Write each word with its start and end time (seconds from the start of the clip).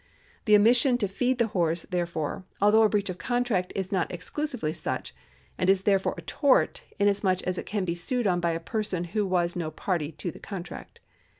The 0.45 0.55
omission 0.55 0.97
to 0.97 1.07
feed 1.07 1.37
the 1.37 1.45
horse, 1.53 1.83
therefore, 1.83 2.43
al 2.59 2.71
though 2.71 2.81
a 2.81 2.89
breach 2.89 3.11
of 3.11 3.19
contract, 3.19 3.71
is 3.75 3.91
not 3.91 4.11
exclusively 4.11 4.73
such, 4.73 5.13
and 5.59 5.69
is 5.69 5.83
therefore 5.83 6.15
a 6.17 6.23
tort, 6.23 6.83
inasmuch 6.97 7.43
as 7.43 7.59
it 7.59 7.67
can 7.67 7.85
be 7.85 7.93
sued 7.93 8.25
on 8.25 8.39
by 8.39 8.53
a 8.53 8.59
person 8.59 9.03
who 9.03 9.37
is 9.37 9.55
no 9.55 9.69
party 9.69 10.11
to 10.13 10.31
the 10.31 10.39
contract. 10.39 11.01